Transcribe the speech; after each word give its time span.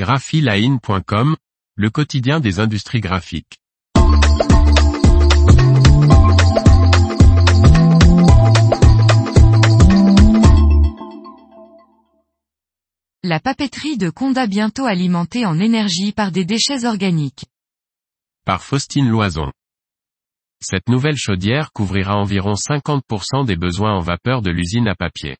graphiline.com, 0.00 1.36
le 1.76 1.90
quotidien 1.90 2.40
des 2.40 2.58
industries 2.58 3.02
graphiques. 3.02 3.58
La 13.22 13.40
papeterie 13.40 13.98
de 13.98 14.08
Conda 14.08 14.46
bientôt 14.46 14.86
alimentée 14.86 15.44
en 15.44 15.60
énergie 15.60 16.12
par 16.12 16.32
des 16.32 16.46
déchets 16.46 16.86
organiques. 16.86 17.44
Par 18.46 18.62
Faustine 18.62 19.10
Loison. 19.10 19.52
Cette 20.62 20.88
nouvelle 20.88 21.18
chaudière 21.18 21.72
couvrira 21.72 22.16
environ 22.16 22.54
50% 22.54 23.44
des 23.44 23.56
besoins 23.56 23.96
en 23.96 24.00
vapeur 24.00 24.40
de 24.40 24.50
l'usine 24.50 24.88
à 24.88 24.94
papier. 24.94 25.36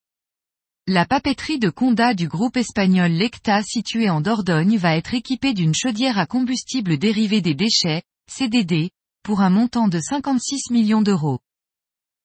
La 0.92 1.06
papeterie 1.06 1.60
de 1.60 1.70
Conda 1.70 2.14
du 2.14 2.26
groupe 2.26 2.56
espagnol 2.56 3.12
Lecta 3.12 3.62
située 3.62 4.10
en 4.10 4.20
Dordogne 4.20 4.76
va 4.76 4.96
être 4.96 5.14
équipée 5.14 5.54
d'une 5.54 5.72
chaudière 5.72 6.18
à 6.18 6.26
combustible 6.26 6.98
dérivé 6.98 7.40
des 7.40 7.54
déchets, 7.54 8.02
CDD, 8.28 8.90
pour 9.22 9.40
un 9.40 9.50
montant 9.50 9.86
de 9.86 10.00
56 10.00 10.72
millions 10.72 11.00
d'euros. 11.00 11.38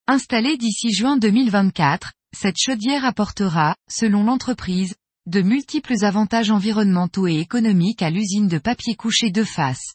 Installée 0.08 0.56
d'ici 0.56 0.92
juin 0.92 1.16
2024, 1.16 2.12
cette 2.36 2.58
chaudière 2.58 3.04
apportera, 3.04 3.76
selon 3.88 4.24
l'entreprise, 4.24 4.96
de 5.26 5.42
multiples 5.42 6.04
avantages 6.04 6.50
environnementaux 6.50 7.28
et 7.28 7.38
économiques 7.38 8.02
à 8.02 8.10
l'usine 8.10 8.48
de 8.48 8.58
papier 8.58 8.96
couché 8.96 9.30
de 9.30 9.44
face. 9.44 9.94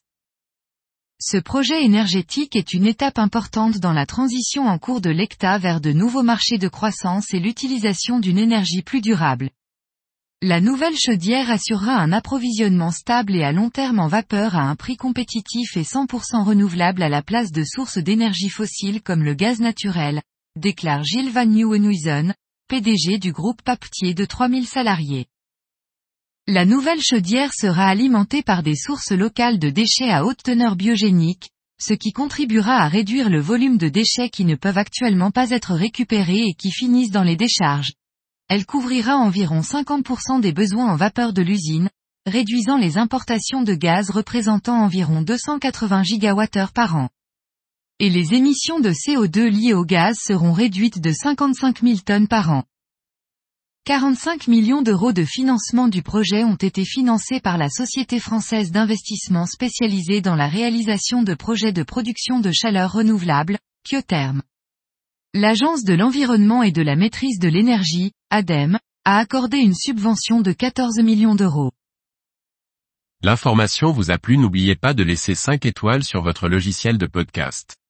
Ce 1.24 1.38
projet 1.38 1.86
énergétique 1.86 2.56
est 2.56 2.74
une 2.74 2.88
étape 2.88 3.20
importante 3.20 3.78
dans 3.78 3.94
la 3.94 4.08
transition 4.08 4.66
en 4.66 4.80
cours 4.80 5.02
de 5.02 5.12
l'ECTA 5.12 5.60
vers 5.60 5.80
de 5.80 5.92
nouveaux 5.92 6.24
marchés 6.24 6.58
de 6.58 6.68
croissance 6.68 7.32
et 7.36 7.40
l'utilisation 7.40 8.20
d'une 8.20 8.40
énergie 8.40 8.82
plus 8.82 9.02
durable. 9.02 9.52
La 10.42 10.60
nouvelle 10.62 10.98
chaudière 10.98 11.52
assurera 11.52 11.94
un 11.94 12.12
approvisionnement 12.12 12.90
stable 12.90 13.36
et 13.36 13.44
à 13.44 13.52
long 13.52 13.70
terme 13.70 14.00
en 14.00 14.08
vapeur 14.08 14.56
à 14.56 14.64
un 14.64 14.76
prix 14.76 14.98
compétitif 14.98 15.78
et 15.78 15.84
100% 15.84 16.44
renouvelable 16.44 17.04
à 17.04 17.10
la 17.10 17.22
place 17.22 17.52
de 17.52 17.64
sources 17.64 18.00
d'énergie 18.00 18.50
fossile 18.50 19.04
comme 19.04 19.24
le 19.24 19.36
gaz 19.36 19.60
naturel, 19.60 20.24
déclare 20.56 21.04
Gilles 21.04 21.30
Van 21.30 21.46
Nieuwenhuizen, 21.46 22.34
PDG 22.68 23.20
du 23.20 23.32
groupe 23.32 23.62
Papetier 23.62 24.16
de 24.16 24.26
3000 24.26 24.66
salariés. 24.66 25.28
La 26.48 26.66
nouvelle 26.66 27.02
chaudière 27.02 27.54
sera 27.54 27.86
alimentée 27.86 28.42
par 28.42 28.64
des 28.64 28.76
sources 28.76 29.12
locales 29.12 29.60
de 29.60 29.70
déchets 29.70 30.10
à 30.10 30.26
haute 30.26 30.42
teneur 30.42 30.76
biogénique, 30.76 31.52
ce 31.80 31.94
qui 31.94 32.14
contribuera 32.14 32.78
à 32.78 32.88
réduire 32.88 33.30
le 33.30 33.40
volume 33.40 33.78
de 33.78 33.90
déchets 33.90 34.30
qui 34.30 34.44
ne 34.44 34.56
peuvent 34.56 34.80
actuellement 34.80 35.30
pas 35.30 35.52
être 35.52 35.76
récupérés 35.76 36.48
et 36.48 36.54
qui 36.56 36.72
finissent 36.72 37.12
dans 37.12 37.22
les 37.22 37.36
décharges. 37.36 37.94
Elle 38.50 38.66
couvrira 38.66 39.18
environ 39.18 39.62
50% 39.62 40.42
des 40.42 40.52
besoins 40.52 40.92
en 40.92 40.96
vapeur 40.96 41.32
de 41.32 41.44
l'usine, 41.44 41.90
réduisant 42.26 42.78
les 42.78 42.98
importations 42.98 43.62
de 43.62 43.76
gaz 43.76 44.10
représentant 44.10 44.82
environ 44.82 45.22
280 45.22 46.02
gigawattheures 46.02 46.74
par 46.74 46.96
an. 46.96 47.10
Et 48.00 48.10
les 48.10 48.34
émissions 48.34 48.80
de 48.80 48.90
CO2 48.90 49.48
liées 49.48 49.74
au 49.76 49.86
gaz 49.86 50.18
seront 50.20 50.54
réduites 50.54 51.00
de 51.00 51.12
55 51.12 51.82
000 51.84 51.98
tonnes 52.04 52.28
par 52.28 52.52
an. 52.52 52.64
45 53.86 54.48
millions 54.48 54.84
d'euros 54.84 55.12
de 55.12 55.26
financement 55.26 55.88
du 55.88 56.04
projet 56.04 56.44
ont 56.44 56.56
été 56.56 56.86
financés 56.86 57.40
par 57.40 57.58
la 57.58 57.68
Société 57.68 58.20
française 58.20 58.70
d'investissement 58.70 59.48
spécialisée 59.48 60.22
dans 60.22 60.36
la 60.36 60.48
réalisation 60.48 61.24
de 61.24 61.34
projets 61.34 61.74
de 61.74 61.82
production 61.82 62.40
de 62.40 62.52
chaleur 62.52 62.92
renouvelable, 62.92 63.58
Kyotherm. 63.84 64.44
L'Agence 65.34 65.84
de 65.84 65.96
l'environnement 65.96 66.62
et 66.62 66.72
de 66.72 66.84
la 66.84 66.96
maîtrise 66.96 67.40
de 67.40 67.48
l'énergie, 67.48 68.12
ADEME, 68.30 68.78
a 69.04 69.18
accordé 69.18 69.58
une 69.58 69.74
subvention 69.74 70.42
de 70.42 70.52
14 70.52 71.00
millions 71.00 71.34
d'euros. 71.34 71.72
L'information 73.24 73.92
vous 73.92 74.12
a 74.12 74.20
plu 74.20 74.38
n'oubliez 74.38 74.76
pas 74.76 74.94
de 74.94 75.02
laisser 75.02 75.34
5 75.34 75.66
étoiles 75.66 76.04
sur 76.04 76.22
votre 76.22 76.50
logiciel 76.50 77.00
de 77.00 77.08
podcast. 77.08 77.81